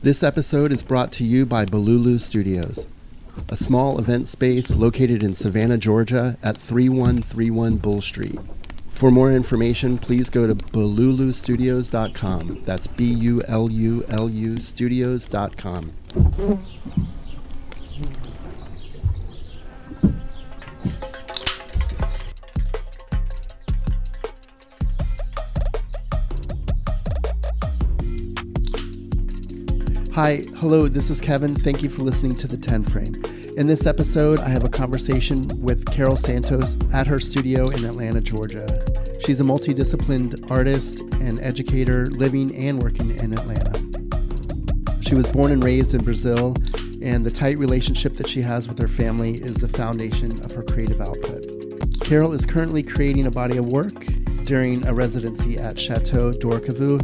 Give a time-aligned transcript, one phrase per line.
[0.00, 2.86] This episode is brought to you by Bululu Studios,
[3.48, 8.38] a small event space located in Savannah, Georgia at 3131 Bull Street.
[8.92, 12.62] For more information, please go to bululustudios.com.
[12.64, 15.92] That's B U L U L U studios.com.
[30.28, 31.54] Hi, hello, this is Kevin.
[31.54, 33.14] Thank you for listening to the 10 Frame.
[33.56, 38.20] In this episode, I have a conversation with Carol Santos at her studio in Atlanta,
[38.20, 38.84] Georgia.
[39.24, 43.72] She's a multidisciplined artist and educator living and working in Atlanta.
[45.00, 46.54] She was born and raised in Brazil,
[47.00, 50.62] and the tight relationship that she has with her family is the foundation of her
[50.62, 51.46] creative output.
[52.02, 54.04] Carol is currently creating a body of work
[54.44, 57.00] during a residency at Chateau d'Orqueville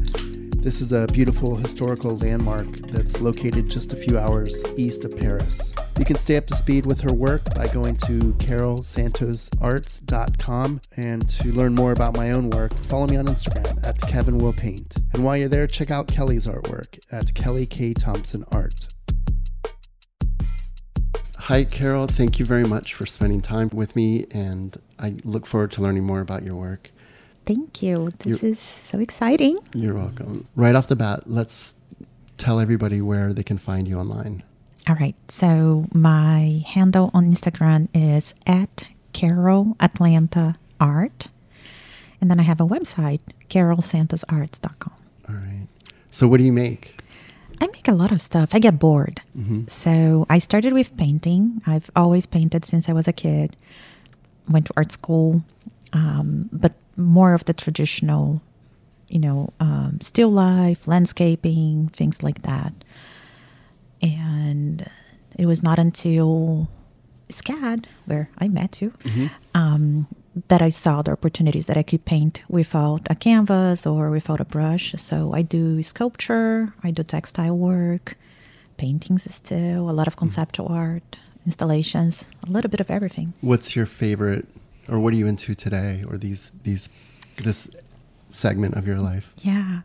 [0.65, 5.75] this is a beautiful historical landmark that's located just a few hours east of Paris.
[5.99, 11.53] You can stay up to speed with her work by going to carolsantosarts.com and to
[11.53, 14.97] learn more about my own work, follow me on Instagram at Kevin Will Paint.
[15.13, 17.93] And while you're there, check out Kelly's artwork at Kelly K.
[17.93, 18.89] Thompson Art.
[21.37, 22.07] Hi, Carol.
[22.07, 26.05] Thank you very much for spending time with me, and I look forward to learning
[26.05, 26.91] more about your work.
[27.47, 28.11] Thank you.
[28.19, 29.59] This You're, is so exciting.
[29.75, 30.47] You're welcome.
[30.57, 31.75] Right off the bat, let's
[32.39, 34.43] tell everybody where they can find you online.
[34.89, 35.17] All right.
[35.29, 41.29] So my handle on Instagram is at Carol Atlanta Art.
[42.21, 44.95] And then I have a website, carolsantosarts.com.
[45.29, 45.67] All right.
[46.11, 47.01] So what do you make?
[47.61, 48.55] I make a lot of stuff.
[48.55, 49.21] I get bored.
[49.37, 49.69] Mm-hmm.
[49.69, 51.63] So I started with painting.
[51.67, 53.57] I've always painted since I was a kid.
[54.49, 55.45] Went to art school.
[55.93, 58.43] Um, but more of the traditional,
[59.09, 62.73] you know, um, still life, landscaping, things like that.
[64.03, 64.89] And
[65.39, 66.69] it was not until
[67.29, 69.27] SCAD, where I met you, mm-hmm.
[69.55, 70.07] um,
[70.49, 74.45] that I saw the opportunities that I could paint without a canvas or without a
[74.45, 74.95] brush.
[74.97, 78.17] So I do sculpture, I do textile work,
[78.77, 80.75] paintings still, a lot of conceptual mm-hmm.
[80.75, 83.33] art, installations, a little bit of everything.
[83.41, 84.47] What's your favorite
[84.89, 86.89] or what are you into today or these these
[87.39, 87.69] this
[88.31, 89.81] segment of your life yeah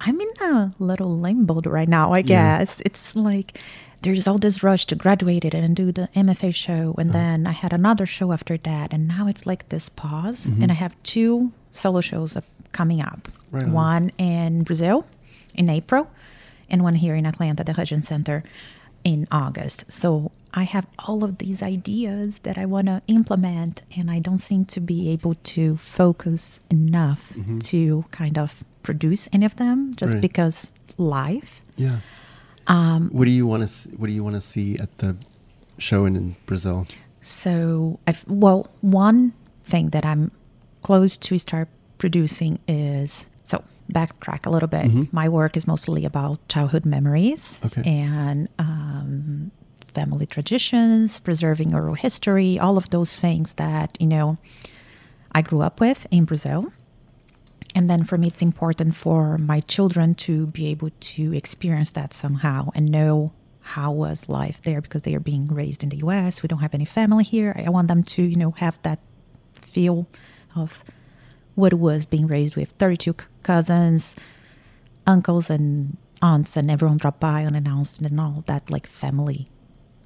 [0.00, 2.86] i'm in a little limbo right now i guess yeah.
[2.86, 3.58] it's like
[4.02, 7.18] there's all this rush to graduate it and do the mfa show and uh-huh.
[7.18, 10.62] then i had another show after that and now it's like this pause mm-hmm.
[10.62, 12.36] and i have two solo shows
[12.72, 13.72] coming up right on.
[13.72, 15.06] one in brazil
[15.54, 16.10] in april
[16.68, 18.42] and one here in atlanta the Hudgens center
[19.02, 24.10] in august so I have all of these ideas that I want to implement, and
[24.10, 27.58] I don't seem to be able to focus enough mm-hmm.
[27.58, 30.20] to kind of produce any of them, just right.
[30.20, 31.62] because life.
[31.76, 32.00] Yeah.
[32.66, 35.16] Um, what do you want to What do you want to see at the
[35.78, 36.86] show in, in Brazil?
[37.20, 39.34] So, I've, well, one
[39.64, 40.30] thing that I'm
[40.82, 41.68] close to start
[41.98, 43.62] producing is so
[43.92, 44.86] backtrack a little bit.
[44.86, 45.04] Mm-hmm.
[45.12, 47.82] My work is mostly about childhood memories okay.
[47.84, 49.50] and um,
[49.90, 54.38] family traditions, preserving oral history, all of those things that, you know,
[55.32, 56.72] I grew up with in Brazil.
[57.74, 62.12] And then for me, it's important for my children to be able to experience that
[62.12, 66.42] somehow and know how was life there because they are being raised in the US.
[66.42, 67.54] We don't have any family here.
[67.56, 68.98] I want them to, you know, have that
[69.60, 70.08] feel
[70.56, 70.82] of
[71.54, 74.16] what was being raised with 32 cousins,
[75.06, 79.46] uncles, and aunts, and everyone dropped by unannounced and all that like family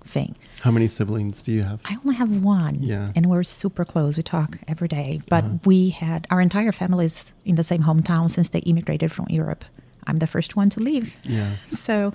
[0.06, 0.36] thing.
[0.60, 1.80] How many siblings do you have?
[1.84, 2.82] I only have one.
[2.82, 3.12] Yeah.
[3.14, 4.16] And we're super close.
[4.16, 5.20] We talk every day.
[5.28, 5.58] But uh-huh.
[5.64, 9.64] we had our entire family is in the same hometown since they immigrated from Europe.
[10.06, 11.14] I'm the first one to leave.
[11.22, 11.56] Yeah.
[11.72, 12.12] So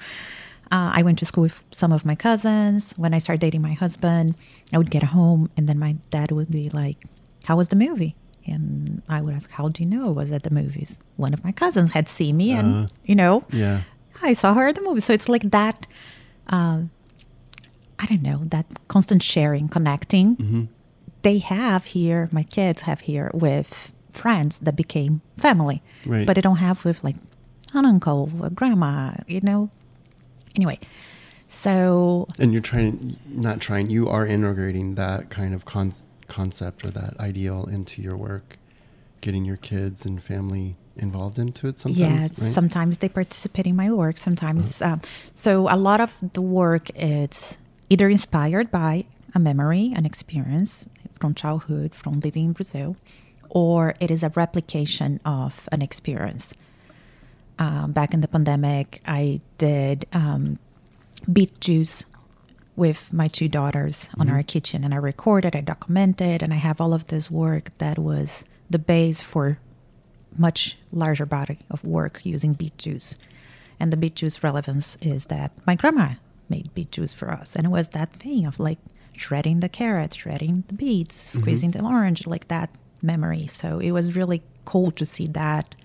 [0.71, 2.93] uh, I went to school with some of my cousins.
[2.97, 4.35] When I started dating my husband,
[4.73, 7.05] I would get home and then my dad would be like,
[7.45, 8.15] How was the movie?
[8.45, 10.99] And I would ask, How do you know I was at the movies?
[11.17, 13.81] One of my cousins had seen me, and, uh, you know, yeah.
[14.21, 15.01] I saw her at the movie.
[15.01, 15.87] So it's like that.
[16.47, 16.83] Uh,
[17.99, 20.37] I don't know, that constant sharing, connecting.
[20.37, 20.63] Mm-hmm.
[21.21, 25.83] They have here, my kids have here with friends that became family.
[26.05, 26.25] Right.
[26.25, 27.17] But they don't have with like
[27.73, 29.69] an uncle, a grandma, you know.
[30.55, 30.79] Anyway,
[31.47, 32.27] so.
[32.39, 35.93] And you're trying, not trying, you are integrating that kind of con-
[36.27, 38.57] concept or that ideal into your work,
[39.19, 42.51] getting your kids and family involved into it sometimes yes right?
[42.51, 44.95] sometimes they participate in my work sometimes uh-huh.
[44.95, 44.99] uh,
[45.33, 47.57] so a lot of the work is
[47.89, 49.05] either inspired by
[49.35, 50.87] a memory, an experience
[51.19, 52.95] from childhood, from living in Brazil,
[53.49, 56.53] or it is a replication of an experience.
[57.59, 60.57] um, back in the pandemic, I did um,
[61.31, 62.05] beet juice
[62.75, 64.35] with my two daughters on mm-hmm.
[64.37, 67.99] our kitchen, and I recorded, I documented, and I have all of this work that
[67.99, 69.59] was the base for
[70.37, 73.17] much larger body of work using beet juice.
[73.79, 76.13] And the beet juice relevance is that my grandma
[76.49, 78.79] made beet juice for us, and it was that thing of like
[79.13, 81.41] shredding the carrots, shredding the beets, mm-hmm.
[81.41, 81.85] squeezing mm-hmm.
[81.85, 82.69] the orange, like that
[83.01, 83.47] memory.
[83.47, 85.75] So it was really cool to see that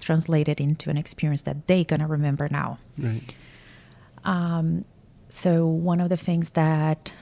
[0.00, 2.78] translated into an experience that they're going to remember now.
[2.96, 3.34] Right.
[4.24, 4.84] Um,
[5.28, 7.12] so one of the things that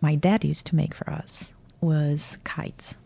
[0.00, 2.96] my dad used to make for us was kites.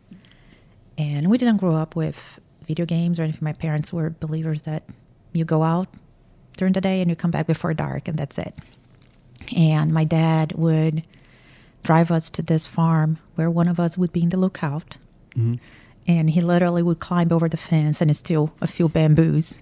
[0.97, 3.45] And we didn't grow up with video games or anything.
[3.45, 4.85] My parents were believers that
[5.33, 5.89] you go out
[6.57, 8.55] during the day and you come back before dark and that's it.
[9.55, 11.03] And my dad would
[11.83, 14.97] drive us to this farm where one of us would be in the lookout.
[15.31, 15.55] Mm-hmm.
[16.07, 19.61] And he literally would climb over the fence and steal a few bamboos.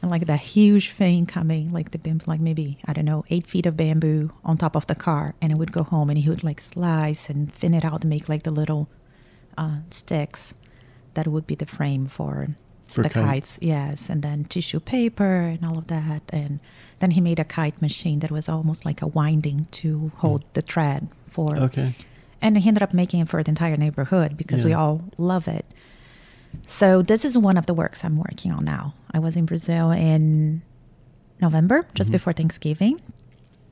[0.00, 3.46] And like that huge thing coming like the bamboo like maybe i don't know eight
[3.46, 5.34] feet of bamboo on top of the car.
[5.40, 8.06] And it would go home and he would like slice and thin it out to
[8.08, 8.88] make like the little
[9.56, 10.54] uh, sticks
[11.14, 12.48] that would be the frame for,
[12.92, 13.26] for the kites.
[13.26, 16.60] kites yes and then tissue paper and all of that and
[16.98, 20.52] then he made a kite machine that was almost like a winding to hold mm.
[20.52, 21.94] the thread for okay
[22.42, 24.66] and he ended up making it for the entire neighborhood because yeah.
[24.66, 25.64] we all love it.
[26.66, 28.94] So this is one of the works I'm working on now.
[29.12, 30.60] I was in Brazil in
[31.40, 32.14] November, just mm-hmm.
[32.14, 33.00] before Thanksgiving,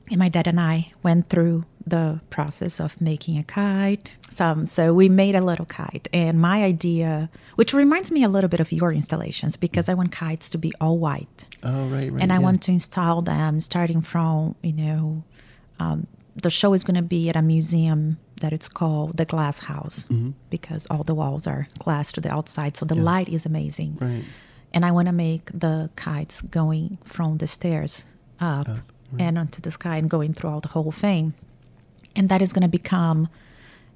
[0.09, 4.13] and my dad and I went through the process of making a kite.
[4.29, 8.49] Some so we made a little kite, and my idea, which reminds me a little
[8.49, 11.45] bit of your installations, because I want kites to be all white.
[11.61, 12.23] Oh right, right.
[12.23, 12.41] And I yeah.
[12.47, 15.23] want to install them starting from you know,
[15.79, 19.59] um, the show is going to be at a museum that it's called the glass
[19.59, 20.31] house mm-hmm.
[20.49, 23.03] because all the walls are glass to the outside so the yeah.
[23.03, 24.23] light is amazing right.
[24.73, 28.05] and i want to make the kites going from the stairs
[28.39, 28.81] up uh, right.
[29.19, 31.35] and onto the sky and going throughout the whole thing
[32.15, 33.27] and that is going to become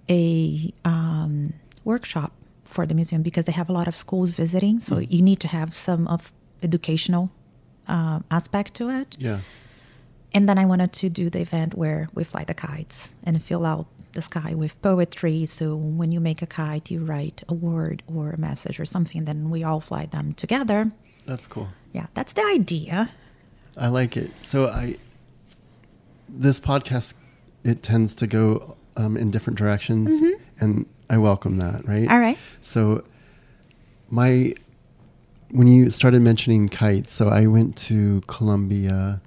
[0.09, 1.53] a um,
[1.83, 2.31] workshop
[2.63, 5.07] for the museum because they have a lot of schools visiting so mm.
[5.09, 7.29] you need to have some of educational
[7.88, 9.39] uh, aspect to it yeah
[10.35, 13.65] and then I wanted to do the event where we fly the kites and fill
[13.65, 15.45] out the sky with poetry.
[15.45, 19.23] So when you make a kite, you write a word or a message or something,
[19.23, 20.91] then we all fly them together.
[21.25, 21.69] That's cool.
[21.94, 23.11] Yeah, that's the idea.
[23.77, 24.29] I like it.
[24.41, 24.97] So I,
[26.27, 27.13] this podcast,
[27.65, 30.63] it tends to go um, in different directions, mm-hmm.
[30.63, 31.85] and I welcome that.
[31.88, 32.09] Right.
[32.09, 32.38] All right.
[32.62, 33.03] So
[34.09, 34.53] my,
[35.51, 39.21] when you started mentioning kites, so I went to Colombia,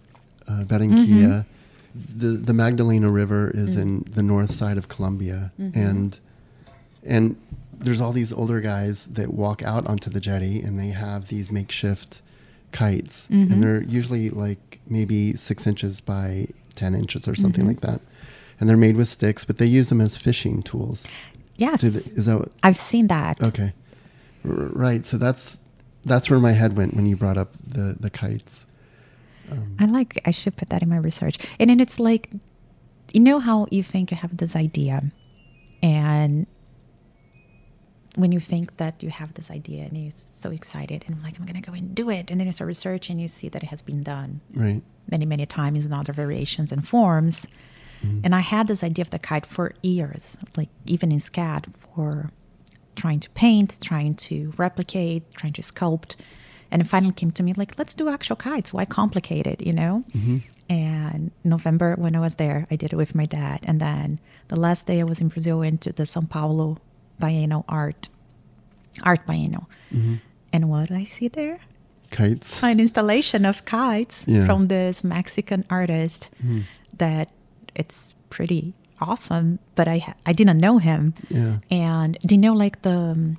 [0.46, 1.44] uh, Barranquilla.
[1.44, 1.54] Mm-hmm
[1.94, 3.82] the the Magdalena River is mm.
[3.82, 5.78] in the north side of Colombia, mm-hmm.
[5.78, 6.20] and
[7.04, 7.36] and
[7.78, 11.50] there's all these older guys that walk out onto the jetty and they have these
[11.52, 12.22] makeshift
[12.72, 13.52] kites, mm-hmm.
[13.52, 17.68] and they're usually like maybe six inches by ten inches or something mm-hmm.
[17.68, 18.00] like that,
[18.60, 21.06] and they're made with sticks, but they use them as fishing tools.
[21.56, 23.42] Yes, they, is that what, I've seen that?
[23.42, 23.72] Okay,
[24.44, 25.04] R- right.
[25.04, 25.60] So that's
[26.04, 28.66] that's where my head went when you brought up the the kites.
[29.50, 30.20] Um, I like.
[30.24, 31.38] I should put that in my research.
[31.58, 32.30] And then it's like,
[33.12, 35.02] you know how you think you have this idea,
[35.82, 36.46] and
[38.14, 41.38] when you think that you have this idea and you're so excited and I'm like,
[41.38, 43.62] I'm gonna go and do it, and then you start research and you see that
[43.62, 47.46] it has been done right many many times in other variations and forms.
[48.04, 48.20] Mm-hmm.
[48.24, 52.30] And I had this idea of the kite for years, like even in SCAD for
[52.96, 56.16] trying to paint, trying to replicate, trying to sculpt.
[56.70, 58.72] And it finally came to me like, let's do actual kites.
[58.72, 60.04] Why complicate it, you know?
[60.14, 60.38] Mm-hmm.
[60.68, 63.60] And November, when I was there, I did it with my dad.
[63.64, 66.78] And then the last day I was in Brazil, went to the São Paulo
[67.18, 68.08] Biennial Art,
[69.02, 69.68] Art Biennial.
[69.92, 70.16] Mm-hmm.
[70.52, 71.60] And what did I see there?
[72.10, 72.62] Kites.
[72.62, 74.44] An installation of kites yeah.
[74.44, 76.64] from this Mexican artist mm.
[76.96, 77.28] that
[77.78, 79.58] it's pretty awesome.
[79.74, 81.14] But I I didn't know him.
[81.28, 81.58] Yeah.
[81.70, 83.38] And do you know like the um,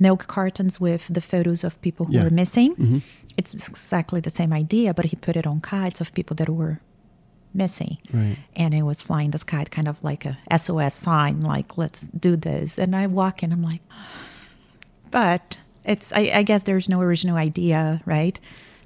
[0.00, 2.24] milk cartons with the photos of people who yeah.
[2.24, 2.74] were missing.
[2.74, 2.98] Mm-hmm.
[3.36, 6.80] It's exactly the same idea, but he put it on kites of people that were
[7.52, 7.98] missing.
[8.12, 8.38] Right.
[8.56, 12.34] And it was flying this kite kind of like a SOS sign, like, let's do
[12.34, 12.78] this.
[12.78, 13.82] And I walk in, I'm like,
[15.10, 18.38] but it's, I, I guess there's no original idea, right?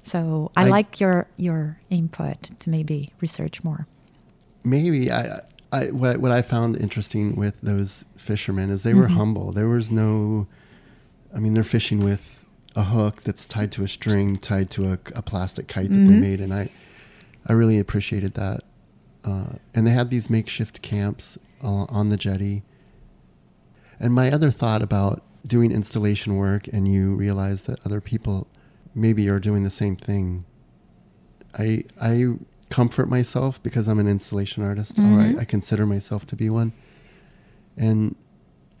[0.03, 3.87] So I, I, like your your input to maybe research more.
[4.65, 5.41] Maybe I,
[5.71, 9.17] I what what I found interesting with those fishermen is they were mm-hmm.
[9.17, 9.51] humble.
[9.51, 10.47] There was no
[11.35, 12.45] I mean, they're fishing with
[12.77, 16.21] a hook that's tied to a string, tied to a, a plastic kite that mm-hmm.
[16.21, 16.69] they made, and I,
[17.45, 18.63] I really appreciated that.
[19.25, 22.63] Uh, and they had these makeshift camps uh, on the jetty.
[23.99, 28.47] And my other thought about doing installation work, and you realize that other people
[28.93, 30.45] maybe are doing the same thing.
[31.53, 32.35] I I
[32.75, 35.17] comfort myself because I'm an installation artist, mm-hmm.
[35.17, 36.73] or I, I, consider myself to be one.
[37.77, 38.17] And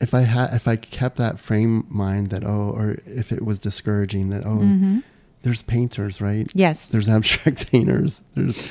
[0.01, 3.57] if I had, if I kept that frame mind that oh, or if it was
[3.57, 4.99] discouraging that oh, mm-hmm.
[5.43, 6.51] there's painters, right?
[6.53, 6.89] Yes.
[6.89, 8.21] There's abstract painters.
[8.33, 8.69] There's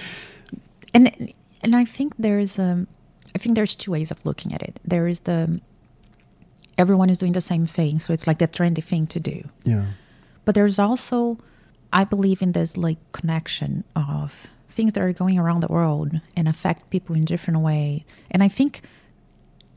[0.92, 2.86] and and I think there's um,
[3.34, 4.78] I think there's two ways of looking at it.
[4.84, 5.58] There is the
[6.76, 9.48] everyone is doing the same thing, so it's like the trendy thing to do.
[9.64, 9.86] Yeah.
[10.44, 11.38] But there's also,
[11.94, 16.48] I believe in this like connection of things that are going around the world and
[16.48, 18.04] affect people in different way.
[18.30, 18.82] And I think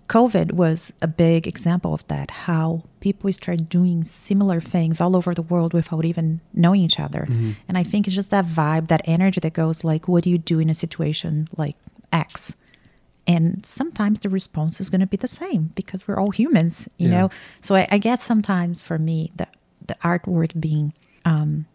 [0.07, 5.33] COVID was a big example of that, how people start doing similar things all over
[5.33, 7.27] the world without even knowing each other.
[7.29, 7.51] Mm-hmm.
[7.67, 10.37] And I think it's just that vibe, that energy that goes like, what do you
[10.37, 11.75] do in a situation like
[12.11, 12.55] X?
[13.27, 17.09] And sometimes the response is going to be the same because we're all humans, you
[17.09, 17.21] yeah.
[17.21, 17.29] know?
[17.59, 19.47] So I, I, guess sometimes for me, the,
[19.85, 20.93] the artwork being
[21.25, 21.65] um,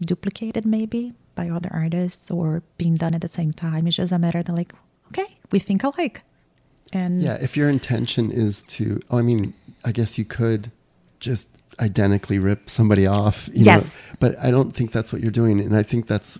[0.00, 4.18] duplicated maybe by other artists or being done at the same time It's just a
[4.18, 4.72] matter of like,
[5.08, 6.22] okay, we think alike.
[6.92, 10.70] And yeah, if your intention is to, oh, I mean, I guess you could
[11.18, 11.48] just
[11.80, 13.48] identically rip somebody off.
[13.52, 14.10] yes.
[14.10, 15.60] Know, but I don't think that's what you're doing.
[15.60, 16.38] And I think that's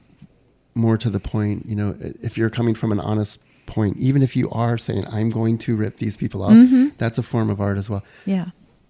[0.75, 4.37] more to the point, you know, if you're coming from an honest point, even if
[4.37, 6.89] you are saying, I'm going to rip these people off, mm-hmm.
[6.99, 8.05] that's a form of art as well.
[8.27, 8.47] Yeah.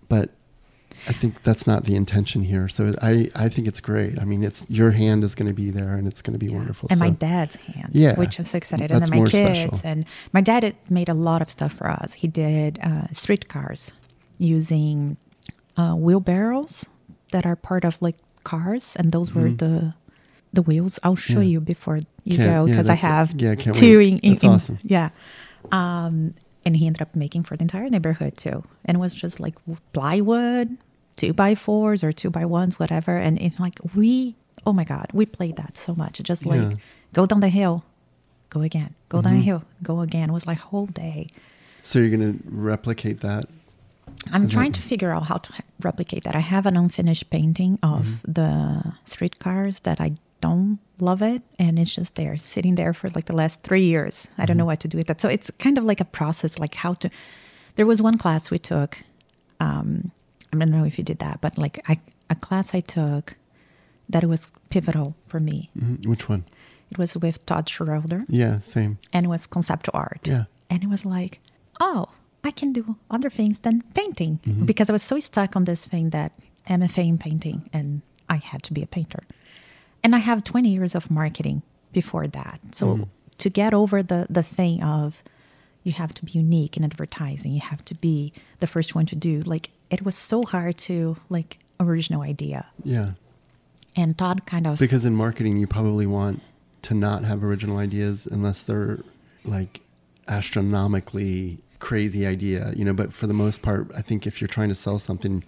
[0.09, 0.31] But
[1.07, 2.69] I think that's not the intention here.
[2.69, 4.19] So I, I think it's great.
[4.19, 6.47] I mean, it's your hand is going to be there and it's going to be
[6.47, 6.57] yeah.
[6.57, 6.89] wonderful.
[6.91, 8.91] And so, my dad's hand, yeah, which I'm so excited.
[8.91, 9.59] That's and then my kids.
[9.59, 9.81] Special.
[9.85, 12.15] And my dad made a lot of stuff for us.
[12.15, 13.93] He did uh, streetcars
[14.39, 15.17] using
[15.77, 16.87] uh, wheelbarrows
[17.33, 18.97] that are part of like cars.
[18.97, 19.41] And those mm-hmm.
[19.41, 19.95] were the
[20.53, 20.99] the wheels.
[21.03, 21.53] I'll show yeah.
[21.53, 24.79] you before you can't, go because yeah, I have yeah, two in, in, that's awesome.
[24.83, 25.11] yeah.
[25.73, 26.35] Um,
[26.65, 28.65] and he ended up making for the entire neighborhood too.
[28.85, 29.57] And it was just like
[29.93, 30.79] plywood,
[31.17, 33.17] two by fours or two by ones, whatever.
[33.17, 36.23] And it, like we, oh my God, we played that so much.
[36.23, 36.75] Just like yeah.
[37.13, 37.85] go down the hill,
[38.51, 39.25] go again, go mm-hmm.
[39.25, 39.47] down the mm-hmm.
[39.47, 40.31] hill, go again.
[40.31, 41.29] It was like whole day.
[41.83, 43.45] So you're going to replicate that?
[44.33, 44.81] I'm Is trying that...
[44.81, 46.35] to figure out how to replicate that.
[46.35, 48.33] I have an unfinished painting of mm-hmm.
[48.33, 53.25] the streetcars that I don't love it and it's just there sitting there for like
[53.25, 54.59] the last three years i don't mm-hmm.
[54.59, 56.93] know what to do with that so it's kind of like a process like how
[56.93, 57.09] to
[57.77, 58.99] there was one class we took
[59.61, 60.11] um,
[60.63, 63.37] i don't know if you did that but like I, a class i took
[64.09, 66.09] that was pivotal for me mm-hmm.
[66.09, 66.45] which one
[66.91, 70.89] it was with todd schroeder yeah same and it was conceptual art yeah and it
[70.89, 71.41] was like
[71.81, 72.09] oh
[72.43, 74.65] i can do other things than painting mm-hmm.
[74.65, 76.33] because i was so stuck on this thing that
[76.69, 79.21] mfa in painting and i had to be a painter
[80.05, 82.61] and I have 20 years of marketing before that.
[82.73, 83.09] So mm.
[83.39, 85.23] to get over the the thing of
[85.83, 89.17] you have to be unique in advertising, you have to be the first one to
[89.17, 92.67] do like it was so hard to like original idea.
[92.83, 93.13] Yeah.
[93.97, 96.43] And Todd kind of because in marketing you probably want
[96.83, 98.99] to not have original ideas unless they're
[99.45, 99.81] like
[100.27, 104.69] astronomically crazy idea, you know, but for the most part I think if you're trying
[104.69, 105.45] to sell something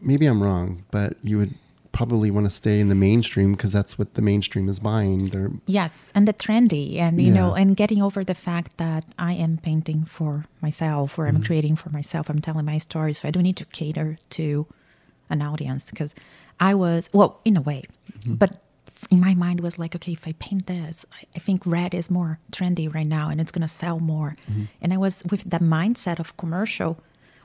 [0.00, 1.54] maybe I'm wrong, but you would
[1.92, 5.26] probably want to stay in the mainstream because that's what the mainstream is buying.
[5.26, 7.34] They're yes, and the trendy, and you yeah.
[7.34, 11.44] know, and getting over the fact that I am painting for myself, or I'm mm-hmm.
[11.44, 12.28] creating for myself.
[12.28, 14.66] I'm telling my story, so I don't need to cater to
[15.30, 16.14] an audience because
[16.58, 17.84] I was well, in a way,
[18.20, 18.34] mm-hmm.
[18.34, 18.62] but
[19.10, 22.38] in my mind was like, okay, if I paint this, I think red is more
[22.50, 24.36] trendy right now, and it's gonna sell more.
[24.50, 24.64] Mm-hmm.
[24.80, 26.98] And I was with that mindset of commercial,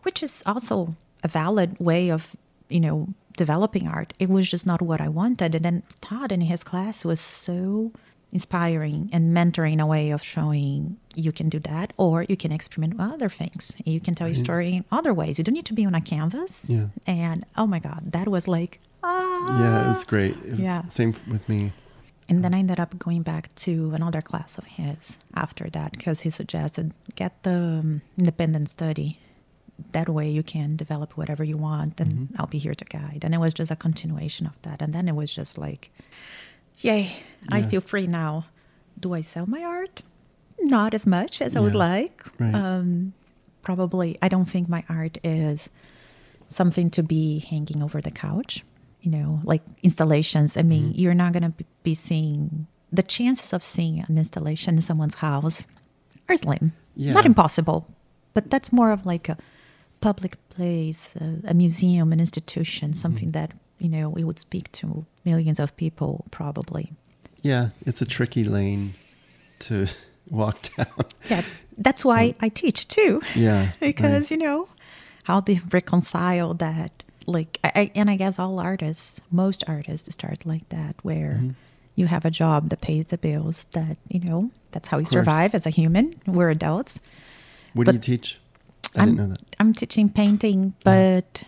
[0.03, 2.35] which is also a valid way of
[2.69, 4.13] you know developing art.
[4.19, 5.55] It was just not what I wanted.
[5.55, 7.93] And then Todd in his class was so
[8.33, 12.97] inspiring and mentoring a way of showing you can do that or you can experiment
[12.97, 13.73] with other things.
[13.85, 15.37] You can tell your story in other ways.
[15.37, 16.65] You don't need to be on a canvas.
[16.67, 16.87] Yeah.
[17.05, 19.59] And oh my God, that was like, ah.
[19.59, 20.35] Yeah, it was great.
[20.43, 20.85] It was yeah.
[20.87, 21.71] same with me.
[22.29, 26.21] And then I ended up going back to another class of his after that because
[26.21, 29.19] he suggested get the um, independent study
[29.91, 32.35] that way you can develop whatever you want and mm-hmm.
[32.39, 33.21] I'll be here to guide.
[33.23, 34.81] And it was just a continuation of that.
[34.81, 35.91] And then it was just like,
[36.79, 37.09] yay, yeah.
[37.51, 38.45] I feel free now.
[38.99, 40.01] Do I sell my art?
[40.59, 41.59] Not as much as yeah.
[41.59, 42.25] I would like.
[42.39, 42.53] Right.
[42.53, 43.13] Um,
[43.61, 45.69] probably, I don't think my art is
[46.47, 48.63] something to be hanging over the couch,
[49.01, 50.57] you know, like installations.
[50.57, 50.99] I mean, mm-hmm.
[50.99, 55.67] you're not going to be seeing the chances of seeing an installation in someone's house
[56.29, 56.73] are slim.
[56.95, 57.13] Yeah.
[57.13, 57.87] Not impossible,
[58.33, 59.37] but that's more of like a
[60.01, 62.97] public place, a, a museum, an institution, mm-hmm.
[62.97, 63.47] something mm-hmm.
[63.47, 66.91] that you know we would speak to millions of people probably.
[67.41, 68.95] Yeah, it's a tricky lane
[69.59, 69.87] to
[70.29, 71.05] walk down.
[71.29, 73.21] Yes, that's why um, I teach too.
[73.35, 74.31] Yeah, because nice.
[74.31, 74.67] you know
[75.23, 80.67] how to reconcile that like I, and i guess all artists most artists start like
[80.69, 81.49] that where mm-hmm.
[81.95, 85.53] you have a job that pays the bills that you know that's how you survive
[85.53, 86.99] as a human we're adults
[87.73, 88.39] what but do you teach
[88.97, 91.43] i I'm, didn't know that i'm teaching painting but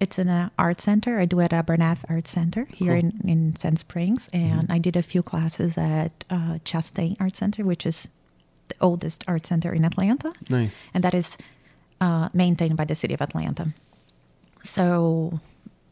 [0.00, 3.10] it's in an art center i do it at Abernathy art center here cool.
[3.10, 4.72] in, in Sandy Springs and mm-hmm.
[4.72, 8.08] i did a few classes at uh, chastain art center which is
[8.68, 11.36] the oldest art center in atlanta nice and that is
[12.00, 13.74] uh, maintained by the city of atlanta
[14.62, 15.40] so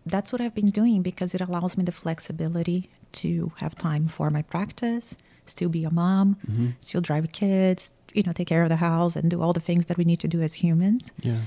[0.06, 4.30] that's what I've been doing because it allows me the flexibility to have time for
[4.30, 5.16] my practice,
[5.46, 6.70] still be a mom, mm-hmm.
[6.80, 9.86] still drive kids, you know, take care of the house and do all the things
[9.86, 11.12] that we need to do as humans.
[11.22, 11.40] Yeah.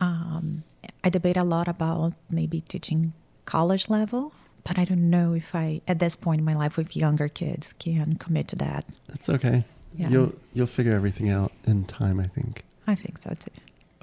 [0.00, 0.64] Um,
[1.04, 3.12] I debate a lot about maybe teaching
[3.44, 4.32] college level,
[4.64, 7.74] but I don't know if I, at this point in my life with younger kids,
[7.78, 8.86] can commit to that.
[9.08, 9.64] That's okay.
[9.94, 10.08] Yeah.
[10.08, 12.64] You'll you'll figure everything out in time, I think.
[12.86, 13.50] I think so too.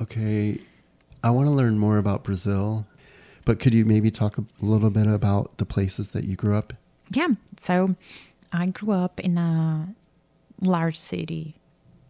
[0.01, 0.59] Okay,
[1.23, 2.85] I want to learn more about Brazil,
[3.45, 6.73] but could you maybe talk a little bit about the places that you grew up?
[7.09, 7.29] Yeah.
[7.57, 7.95] So
[8.51, 9.95] I grew up in a
[10.61, 11.55] large city,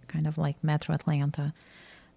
[0.08, 1.54] kind of like Metro Atlanta.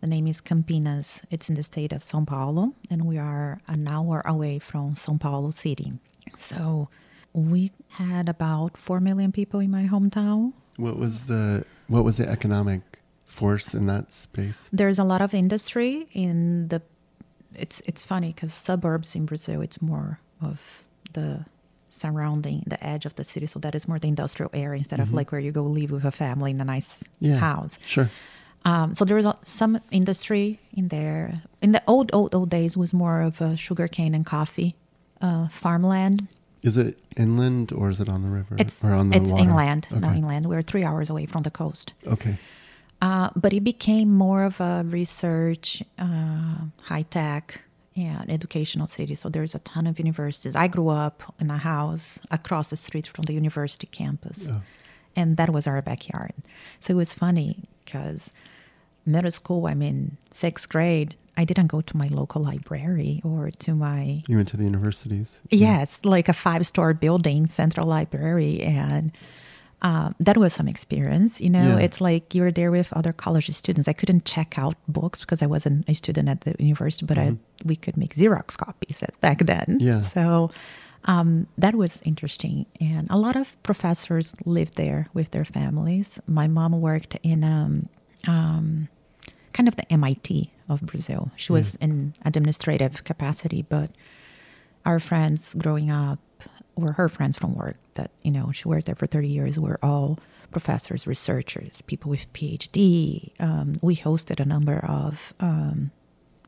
[0.00, 1.22] The name is Campinas.
[1.30, 5.20] It's in the state of São Paulo, and we are an hour away from São
[5.20, 5.92] Paulo city.
[6.36, 6.88] So
[7.32, 10.52] we had about 4 million people in my hometown.
[10.76, 14.70] What was the what was the economic force in that space?
[14.72, 16.82] There's a lot of industry in the.
[17.54, 21.44] It's it's funny because suburbs in Brazil it's more of the
[21.90, 25.10] surrounding the edge of the city, so that is more the industrial area instead mm-hmm.
[25.10, 27.78] of like where you go live with a family in a nice yeah, house.
[27.84, 28.10] Sure.
[28.64, 31.42] Um, so there was some industry in there.
[31.62, 34.76] In the old old old days, was more of a sugarcane and coffee
[35.20, 36.28] uh, farmland.
[36.62, 38.56] Is it inland or is it on the river?
[38.58, 39.44] It's or on the it's water?
[39.44, 39.86] inland.
[39.90, 40.00] Okay.
[40.00, 40.46] No, inland.
[40.46, 41.94] We're three hours away from the coast.
[42.06, 42.38] Okay.
[43.00, 47.62] Uh, but it became more of a research, uh, high tech,
[47.96, 49.14] and educational city.
[49.14, 50.56] So there's a ton of universities.
[50.56, 54.62] I grew up in a house across the street from the university campus, oh.
[55.16, 56.32] and that was our backyard.
[56.78, 58.32] So it was funny because
[59.04, 61.16] middle school, I'm in sixth grade.
[61.36, 64.22] I didn't go to my local library or to my.
[64.28, 65.40] You went to the universities?
[65.50, 66.10] Yes, yeah.
[66.10, 68.60] like a five star building, Central Library.
[68.60, 69.12] And
[69.82, 71.40] uh, that was some experience.
[71.40, 71.84] You know, yeah.
[71.84, 73.88] it's like you were there with other college students.
[73.88, 77.36] I couldn't check out books because I wasn't a student at the university, but mm-hmm.
[77.36, 79.78] I, we could make Xerox copies at, back then.
[79.80, 80.00] Yeah.
[80.00, 80.50] So
[81.04, 82.66] um, that was interesting.
[82.80, 86.20] And a lot of professors lived there with their families.
[86.26, 87.88] My mom worked in um,
[88.26, 88.88] um,
[89.52, 91.30] kind of the MIT of Brazil.
[91.36, 91.86] She was yeah.
[91.86, 93.90] in administrative capacity, but
[94.84, 96.18] our friends growing up
[96.76, 99.78] were her friends from work that, you know, she worked there for 30 years were
[99.82, 100.18] all
[100.50, 103.30] professors, researchers, people with PhD.
[103.40, 105.90] Um, we hosted a number of um,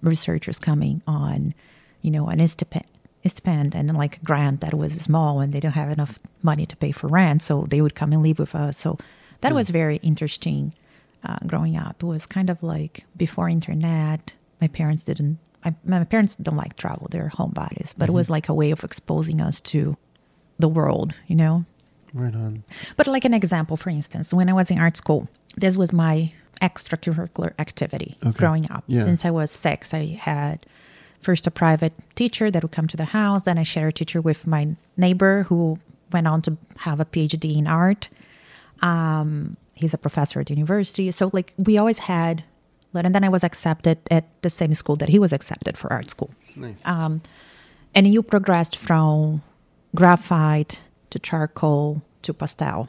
[0.02, 1.54] researchers coming on,
[2.00, 2.84] you know, an stipend,
[3.24, 6.76] stipend and like a grant that was small and they didn't have enough money to
[6.76, 7.42] pay for rent.
[7.42, 8.78] So they would come and live with us.
[8.78, 8.98] So
[9.42, 9.56] that mm.
[9.56, 10.74] was very interesting
[11.24, 12.02] uh, growing up.
[12.02, 14.32] It was kind of like before internet.
[14.60, 15.38] My parents didn't.
[15.64, 17.94] I, my parents don't like travel; they're homebodies.
[17.96, 18.10] But mm-hmm.
[18.10, 19.96] it was like a way of exposing us to
[20.62, 21.66] the world, you know.
[22.14, 22.64] Right on.
[22.96, 26.32] But like an example, for instance, when I was in art school, this was my
[26.62, 28.38] extracurricular activity okay.
[28.38, 28.84] growing up.
[28.86, 29.02] Yeah.
[29.02, 30.64] Since I was six, I had
[31.20, 33.42] first a private teacher that would come to the house.
[33.44, 35.78] Then I shared a teacher with my neighbor who
[36.12, 38.08] went on to have a PhD in art.
[38.80, 41.10] Um, he's a professor at the university.
[41.10, 42.44] So like we always had,
[42.94, 46.10] and then I was accepted at the same school that he was accepted for art
[46.10, 46.30] school.
[46.54, 46.84] Nice.
[46.86, 47.22] Um,
[47.94, 49.42] and you progressed from
[49.94, 52.88] graphite to charcoal to pastel.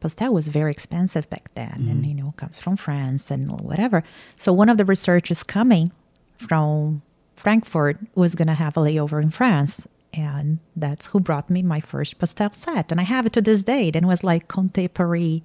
[0.00, 1.90] Pastel was very expensive back then, mm-hmm.
[1.90, 4.02] and you know comes from France and whatever.
[4.36, 5.92] So one of the researchers coming
[6.36, 7.02] from
[7.36, 11.80] Frankfurt was going to have a layover in France, and that's who brought me my
[11.80, 15.42] first pastel set and i have it to this day and it was like contemporary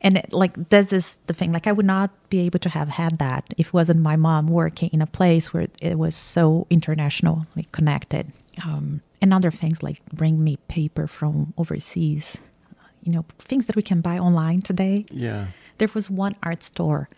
[0.00, 2.88] and it, like this is the thing like i would not be able to have
[2.88, 6.66] had that if it wasn't my mom working in a place where it was so
[6.70, 8.32] internationally connected
[8.64, 12.38] um, and other things like bring me paper from overseas
[13.02, 15.46] you know things that we can buy online today yeah
[15.78, 17.08] there was one art store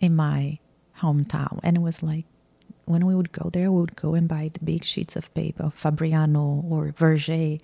[0.00, 0.58] in my
[1.00, 2.24] hometown and it was like
[2.84, 5.72] when we would go there, we would go and buy the big sheets of paper,
[5.74, 7.60] Fabriano or Verger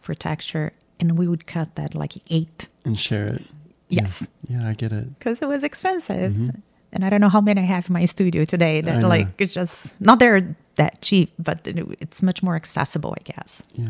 [0.00, 3.42] for texture, and we would cut that like eight and share it.
[3.88, 4.26] Yes.
[4.48, 5.18] Yeah, yeah I get it.
[5.18, 6.32] Because it was expensive.
[6.32, 6.58] Mm-hmm.
[6.94, 9.54] And I don't know how many I have in my studio today that like it's
[9.54, 13.62] just not they're that cheap, but it's much more accessible, I guess.
[13.74, 13.88] Yeah.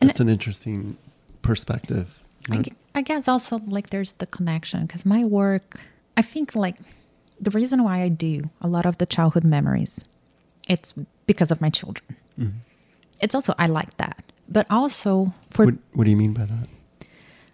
[0.00, 0.96] That's and an interesting
[1.42, 2.18] perspective.
[2.50, 5.80] I, I guess also like there's the connection because my work,
[6.16, 6.76] I think like
[7.40, 10.04] the reason why I do a lot of the childhood memories,
[10.68, 10.94] it's
[11.26, 12.16] because of my children.
[12.38, 12.58] Mm-hmm.
[13.20, 16.68] It's also I like that, but also for what, what do you mean by that?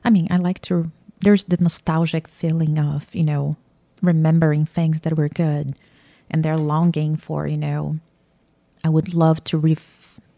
[0.04, 0.90] I mean, I like to.
[1.20, 3.56] There's the nostalgic feeling of you know
[4.02, 5.74] remembering things that were good,
[6.30, 7.98] and they're longing for you know.
[8.84, 9.76] I would love to re-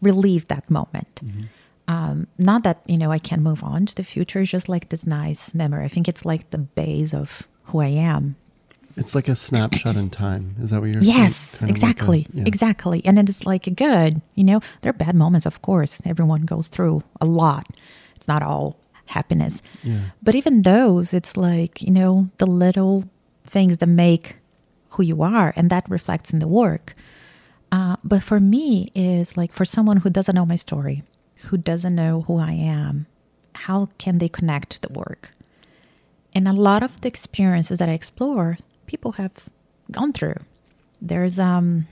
[0.01, 1.15] relieve that moment.
[1.23, 1.41] Mm-hmm.
[1.87, 4.41] Um, not that you know I can move on to the future.
[4.41, 5.85] It's just like this nice memory.
[5.85, 8.35] I think it's like the base of who I am.
[8.95, 10.55] It's like a snapshot in time.
[10.61, 11.69] Is that what you're yes, saying?
[11.69, 12.19] Yes, exactly.
[12.19, 12.43] Like a, yeah.
[12.45, 13.01] Exactly.
[13.05, 15.99] And then it's like good, you know, there are bad moments, of course.
[16.05, 17.67] Everyone goes through a lot.
[18.15, 18.77] It's not all
[19.07, 19.61] happiness.
[19.83, 20.11] Yeah.
[20.21, 23.05] But even those, it's like, you know, the little
[23.45, 24.35] things that make
[24.91, 26.95] who you are, and that reflects in the work.
[27.73, 31.01] Uh, but for me, is like for someone who doesn't know my story,
[31.49, 33.07] who doesn't know who I am,
[33.65, 35.31] how can they connect the work?
[36.35, 39.49] And a lot of the experiences that I explore, people have
[39.89, 40.37] gone through.
[41.01, 41.87] There's um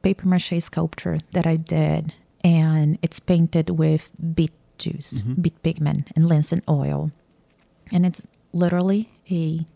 [0.00, 5.42] paper mache sculpture that I did, and it's painted with beet juice, mm-hmm.
[5.42, 7.12] beet pigment, and linseed oil.
[7.92, 9.66] And it's literally a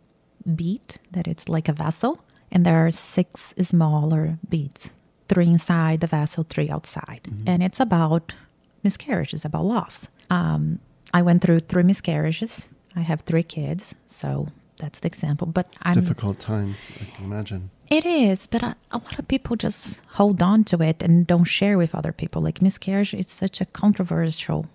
[0.49, 4.96] beet that it's like a vessel, and there are six smaller beets,
[5.29, 7.23] three inside the vessel, three outside.
[7.25, 7.49] Mm-hmm.
[7.49, 8.35] And it's about
[8.83, 10.09] miscarriages, about loss.
[10.31, 10.81] Um,
[11.13, 12.71] I went through three miscarriages.
[12.95, 15.47] I have three kids, so that's the example.
[15.47, 16.89] But it's I'm difficult times.
[17.01, 17.71] I can imagine.
[17.89, 21.45] It is, but a, a, lot of people just hold on to it and don't
[21.45, 22.43] share with other people.
[22.43, 24.67] Like miscarriage, it's such a controversial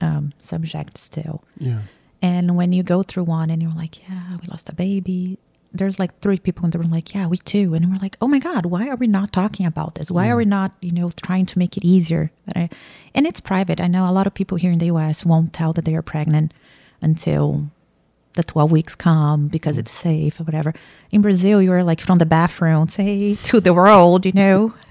[0.00, 1.42] um, subject still.
[1.58, 1.82] Yeah.
[2.20, 5.38] And when you go through one and you're like, yeah, we lost a baby,
[5.74, 7.74] there's like three people in the room like, yeah, we too.
[7.74, 10.10] And we're like, oh my God, why are we not talking about this?
[10.10, 10.32] Why yeah.
[10.32, 10.48] are we mm.
[10.48, 12.30] not, you know, trying to make it easier?
[12.54, 13.80] And it's private.
[13.80, 16.02] I know a lot of people here in the US won't tell that they are
[16.02, 16.54] pregnant
[17.02, 17.70] until
[18.34, 20.02] the 12 weeks come because it's mm.
[20.02, 20.72] safe or whatever.
[21.10, 24.74] In Brazil, you're like from the bathroom, say to the world, you know.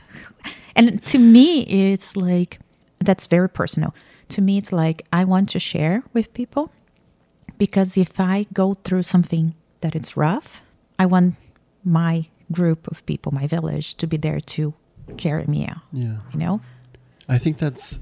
[0.76, 2.58] And to me, it's like,
[3.00, 3.94] that's very personal
[4.34, 6.72] to me, it's like I want to share with people
[7.58, 10.63] because if I go through something that it's rough,
[11.00, 11.36] I want
[11.84, 14.74] my group of people, my village, to be there to
[15.18, 15.82] carry me out.
[15.92, 16.62] Yeah, you know.
[17.28, 18.00] I think that's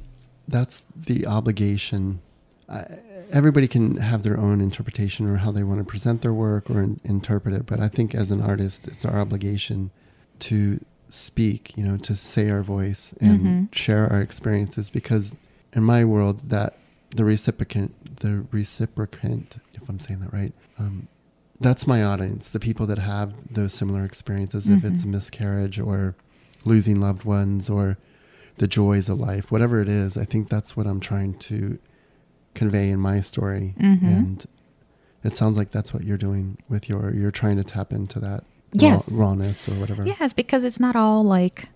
[0.47, 2.21] that's the obligation.
[2.69, 2.86] I,
[3.32, 6.82] everybody can have their own interpretation or how they want to present their work or
[6.82, 9.91] in, interpret it, but I think as an artist, it's our obligation
[10.39, 11.77] to speak.
[11.77, 13.63] You know, to say our voice and mm-hmm.
[13.71, 15.36] share our experiences because
[15.73, 16.77] in my world that
[17.15, 21.08] the reciprocant the reciprocant if i'm saying that right um,
[21.62, 24.78] that's my audience the people that have those similar experiences mm-hmm.
[24.78, 25.12] if it's a mm-hmm.
[25.12, 26.15] miscarriage or
[26.65, 27.97] losing loved ones or
[28.58, 31.80] the joys of life whatever it is i think that's what i'm trying to
[32.54, 34.06] convey in my story mm-hmm.
[34.06, 34.45] and
[35.24, 38.43] it sounds like that's what you're doing with your you're trying to tap into that
[38.74, 39.12] yes.
[39.12, 41.69] raw, rawness or whatever yes because it's not all like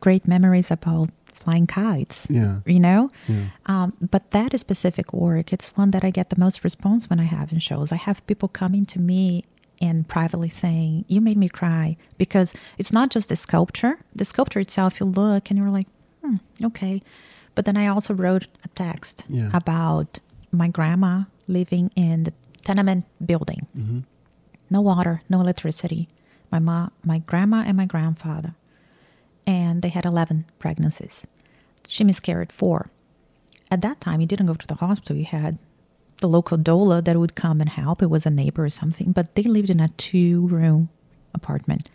[0.00, 2.26] great memories about flying kites.
[2.30, 2.60] Yeah.
[2.66, 3.10] You know?
[3.26, 3.46] Yeah.
[3.66, 5.52] Um, but that is specific work.
[5.52, 7.92] It's one that I get the most response when I have in shows.
[7.92, 9.42] I have people coming to me
[9.80, 13.98] and privately saying, You made me cry because it's not just the sculpture.
[14.14, 15.88] The sculpture itself, you look and you're like,
[16.22, 17.02] hmm, okay.
[17.54, 19.50] But then I also wrote a text yeah.
[19.52, 20.20] about
[20.52, 23.66] my grandma living in the tenement building.
[23.76, 24.00] Mm-hmm.
[24.68, 26.08] No water, no electricity.
[26.52, 28.54] My mom, my grandma and my grandfather
[29.50, 31.26] and they had 11 pregnancies.
[31.88, 32.88] She miscarried four.
[33.68, 35.16] At that time, he didn't go to the hospital.
[35.16, 35.58] He had
[36.18, 38.00] the local doula that would come and help.
[38.00, 40.88] It was a neighbor or something, but they lived in a two room
[41.34, 41.90] apartment.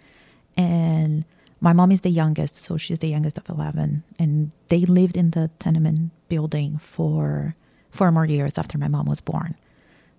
[0.58, 1.24] And
[1.62, 4.04] my mom is the youngest, so she's the youngest of 11.
[4.20, 7.56] And they lived in the tenement building for
[7.90, 9.56] four more years after my mom was born.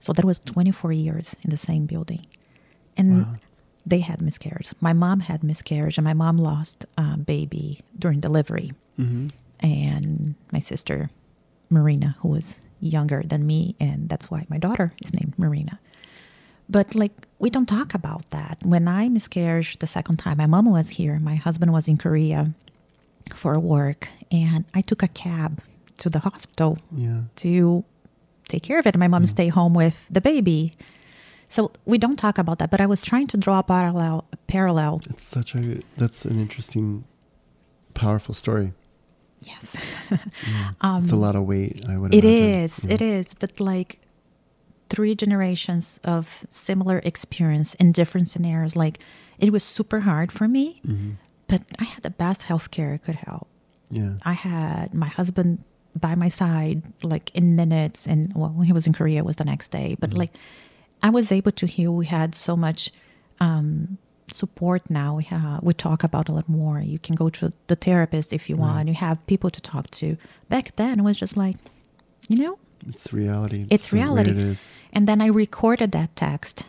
[0.00, 2.24] So that was 24 years in the same building.
[2.96, 3.36] And wow
[3.86, 4.72] they had miscarriage.
[4.80, 8.72] My mom had miscarriage, and my mom lost a baby during delivery.
[8.98, 9.28] Mm-hmm.
[9.60, 11.08] And my sister,
[11.70, 15.78] Marina, who was younger than me, and that's why my daughter is named Marina.
[16.68, 18.58] But like, we don't talk about that.
[18.62, 21.18] When I miscarried the second time, my mom was here.
[21.20, 22.52] My husband was in Korea
[23.34, 25.62] for work, and I took a cab
[25.98, 27.20] to the hospital yeah.
[27.36, 27.84] to
[28.48, 28.94] take care of it.
[28.94, 29.28] And my mom yeah.
[29.28, 30.72] stayed home with the baby.
[31.48, 34.26] So we don't talk about that, but I was trying to draw a parallel.
[34.32, 35.00] A parallel.
[35.08, 37.04] It's such a that's an interesting,
[37.94, 38.72] powerful story.
[39.42, 39.76] Yes,
[40.10, 40.70] yeah.
[40.80, 41.84] um, it's a lot of weight.
[41.88, 42.14] I would.
[42.14, 42.60] It imagine.
[42.62, 42.84] is.
[42.84, 42.94] Yeah.
[42.94, 43.34] It is.
[43.34, 44.00] But like
[44.88, 48.76] three generations of similar experience in different scenarios.
[48.76, 48.98] Like
[49.38, 51.12] it was super hard for me, mm-hmm.
[51.48, 53.48] but I had the best healthcare I could help.
[53.90, 55.62] Yeah, I had my husband
[55.98, 59.36] by my side like in minutes, and well, when he was in Korea, it was
[59.36, 59.96] the next day.
[59.98, 60.18] But mm-hmm.
[60.18, 60.32] like
[61.02, 61.92] I was able to heal.
[61.94, 62.90] We had so much
[63.40, 63.98] um,
[64.30, 65.16] support now.
[65.16, 66.80] We have, we talk about a lot more.
[66.80, 68.88] You can go to the therapist if you want.
[68.88, 70.16] You have people to talk to.
[70.48, 71.56] Back then, it was just like,
[72.28, 73.66] you know, it's reality.
[73.70, 74.30] It's reality.
[74.30, 74.68] It is.
[74.92, 76.66] And then I recorded that text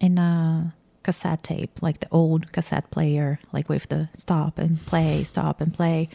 [0.00, 5.24] in a cassette tape, like the old cassette player, like with the stop and play,
[5.24, 6.08] stop and play,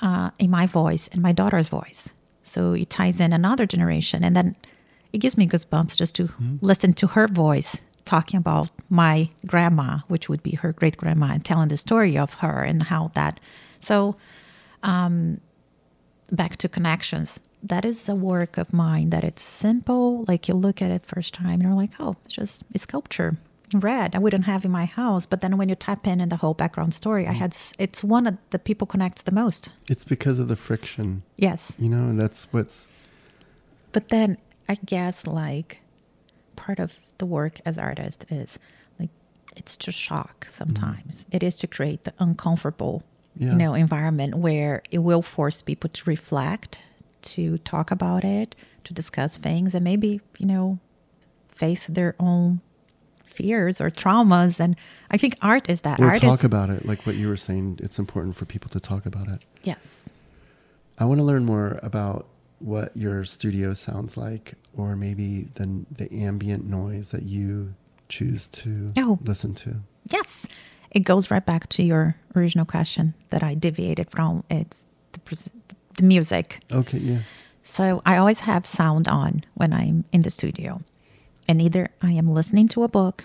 [0.00, 2.12] uh, in my voice and my daughter's voice.
[2.42, 4.22] So it ties in another generation.
[4.22, 4.56] And then
[5.14, 6.56] it gives me goosebumps just to mm-hmm.
[6.60, 11.44] listen to her voice talking about my grandma, which would be her great grandma, and
[11.44, 13.38] telling the story of her and how that.
[13.78, 14.16] So,
[14.82, 15.40] um,
[16.32, 17.38] back to connections.
[17.62, 20.24] That is a work of mine that it's simple.
[20.26, 23.36] Like you look at it first time and you're like, oh, it's just a sculpture
[23.72, 24.16] in red.
[24.16, 25.26] I wouldn't have in my house.
[25.26, 27.36] But then when you tap in in the whole background story, I mm.
[27.36, 29.72] had it's one of the people connects the most.
[29.88, 31.22] It's because of the friction.
[31.36, 31.74] Yes.
[31.78, 32.88] You know, and that's what's.
[33.92, 35.78] But then I guess like
[36.56, 38.58] part of the work as artist is
[38.98, 39.10] like
[39.56, 41.24] it's to shock sometimes.
[41.24, 41.34] Mm.
[41.36, 43.02] It is to create the uncomfortable,
[43.36, 43.50] yeah.
[43.50, 46.82] you know, environment where it will force people to reflect,
[47.22, 50.78] to talk about it, to discuss things, and maybe you know,
[51.48, 52.60] face their own
[53.24, 54.60] fears or traumas.
[54.60, 54.76] And
[55.10, 56.00] I think art is that.
[56.00, 57.80] Or art talk is, about it, like what you were saying.
[57.82, 59.44] It's important for people to talk about it.
[59.62, 60.08] Yes.
[60.98, 62.26] I want to learn more about
[62.64, 67.74] what your studio sounds like, or maybe the the ambient noise that you
[68.08, 69.18] choose to oh.
[69.22, 69.76] listen to.
[70.10, 70.46] Yes,
[70.90, 74.44] it goes right back to your original question that I deviated from.
[74.48, 75.50] It's the,
[75.98, 76.60] the music.
[76.72, 77.18] Okay, yeah.
[77.62, 80.80] So I always have sound on when I'm in the studio,
[81.46, 83.24] and either I am listening to a book,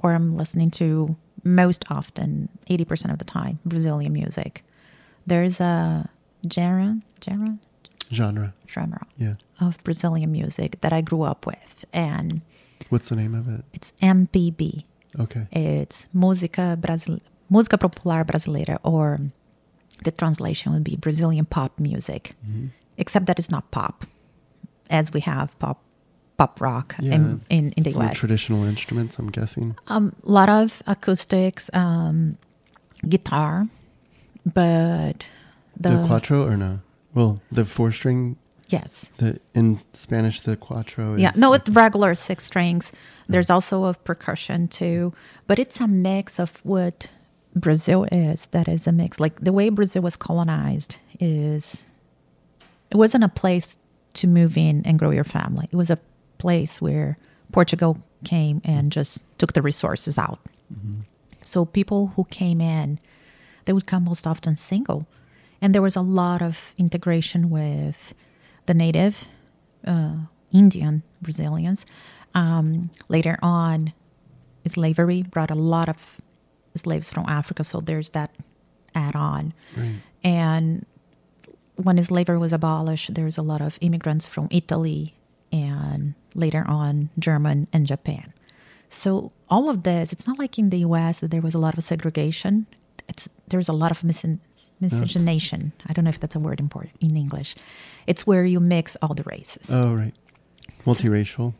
[0.00, 4.64] or I'm listening to most often, eighty percent of the time, Brazilian music.
[5.24, 6.08] There's a
[6.52, 7.58] genre, genre,
[8.12, 9.34] genre genre yeah.
[9.60, 11.84] of Brazilian music that I grew up with.
[11.92, 12.42] And
[12.90, 13.64] what's the name of it?
[13.72, 14.84] It's MPB.
[15.18, 15.46] Okay.
[15.50, 17.20] It's música Brasil
[17.50, 19.20] música popular brasileira or
[20.04, 22.34] the translation would be Brazilian pop music.
[22.46, 22.66] Mm-hmm.
[22.98, 24.04] Except that it's not pop
[24.90, 25.82] as we have pop
[26.36, 27.14] pop rock yeah.
[27.14, 28.18] in, in, in the US.
[28.18, 29.76] Traditional instruments, I'm guessing.
[29.88, 32.38] A um, lot of acoustics, um,
[33.08, 33.68] guitar,
[34.44, 35.26] but
[35.78, 36.80] the, the cuatro or no?
[37.14, 38.36] Well, the four string.
[38.68, 39.12] Yes.
[39.18, 41.18] The in Spanish the cuatro.
[41.18, 42.92] yeah, no, it's regular six strings.
[43.28, 45.12] There's also a percussion too,
[45.46, 47.08] but it's a mix of what
[47.54, 48.46] Brazil is.
[48.48, 49.20] That is a mix.
[49.20, 51.84] Like the way Brazil was colonized is,
[52.90, 53.78] it wasn't a place
[54.14, 55.68] to move in and grow your family.
[55.70, 55.98] It was a
[56.38, 57.18] place where
[57.52, 60.40] Portugal came and just took the resources out.
[60.72, 61.00] Mm-hmm.
[61.44, 62.98] So people who came in,
[63.64, 65.06] they would come most often single
[65.62, 68.14] and there was a lot of integration with
[68.66, 69.28] the native
[69.86, 70.16] uh,
[70.52, 71.86] Indian Brazilians.
[72.34, 73.92] Um, later on,
[74.66, 76.20] slavery brought a lot of
[76.74, 78.34] slaves from Africa, so there's that
[78.94, 79.54] add on.
[79.76, 79.94] Right.
[80.24, 80.84] And
[81.76, 85.14] when slavery was abolished, there's a lot of immigrants from Italy
[85.52, 88.32] and later on German and Japan.
[88.88, 91.78] So all of this, it's not like in the US that there was a lot
[91.78, 92.66] of segregation.
[93.52, 94.40] There's a lot of missing
[94.80, 95.72] miscegenation.
[95.86, 97.54] I don't know if that's a word in, in English.
[98.06, 99.70] It's where you mix all the races.
[99.70, 100.14] Oh, right.
[100.80, 101.54] Multiracial.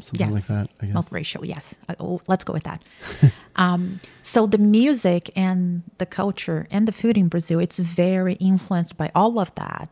[0.00, 0.34] Something yes.
[0.34, 0.96] like that, I guess.
[0.96, 1.76] Multiracial, yes.
[1.88, 2.82] Uh, oh, let's go with that.
[3.56, 8.96] um, so the music and the culture and the food in Brazil, it's very influenced
[8.96, 9.88] by all of that.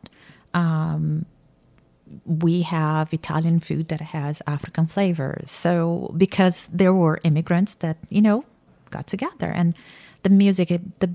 [0.55, 1.27] Um,
[2.27, 5.51] we have Italian food that has African flavors.
[5.51, 8.45] So because there were immigrants that, you know,
[8.91, 9.75] got together and
[10.25, 11.15] the music, the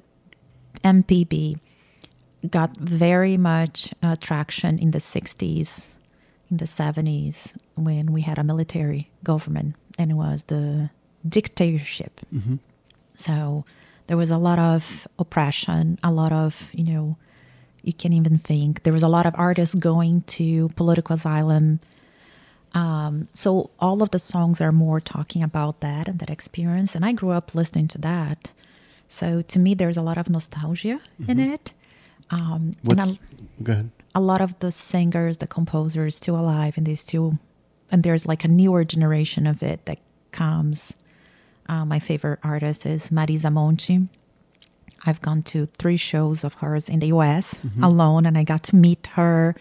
[0.84, 1.60] MPB
[2.50, 5.94] got very much uh, traction in the 60s,
[6.50, 10.90] in the 70s, when we had a military government and it was the
[11.28, 12.22] dictatorship.
[12.34, 12.56] Mm-hmm.
[13.16, 13.66] So
[14.08, 17.18] there was a lot of oppression, a lot of, you know,
[17.84, 18.84] you can't even think.
[18.84, 21.80] There was a lot of artists going to political asylum.
[22.74, 26.96] Um, so all of the songs are more talking about that and that experience.
[26.96, 28.52] And I grew up listening to that.
[29.08, 31.32] So to me, there's a lot of nostalgia mm-hmm.
[31.32, 31.74] in it.
[32.30, 33.20] Um, What's, and
[33.60, 33.92] a, go ahead.
[34.16, 37.40] A lot of the singers, the composers, still alive, and they still,
[37.92, 40.00] and there's like a newer generation of it that
[40.32, 40.94] comes.
[41.70, 44.08] Uh, my favorite artist is Marisa Monte.
[45.06, 47.84] I've gone to three shows of hers in the US mm-hmm.
[47.84, 49.56] alone, and I got to meet her.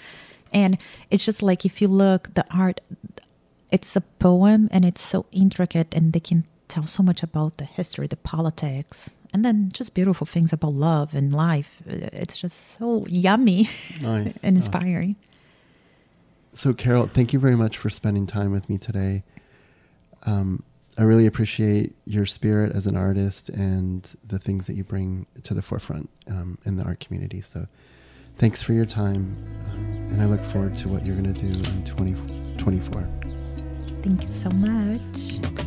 [0.52, 0.78] And
[1.10, 2.80] it's just like if you look, the art,
[3.70, 7.64] it's a poem and it's so intricate, and they can tell so much about the
[7.64, 11.82] history, the politics, and then just beautiful things about love and life.
[11.86, 13.68] It's just so yummy
[14.00, 14.36] nice.
[14.42, 15.16] and inspiring.
[15.16, 15.30] Awesome.
[16.54, 19.24] So, Carol, thank you very much for spending time with me today.
[20.24, 20.62] Um,
[20.98, 25.52] I really appreciate your spirit as an artist and the things that you bring to
[25.52, 27.42] the forefront um, in the art community.
[27.42, 27.66] So,
[28.38, 29.36] thanks for your time,
[29.72, 33.06] um, and I look forward to what you're going to do in 2024.
[34.02, 35.65] Thank you so much.